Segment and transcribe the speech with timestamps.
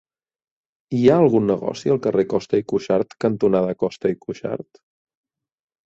[0.99, 4.85] Hi ha algun negoci al carrer Costa i Cuxart cantonada Costa i Cuxart?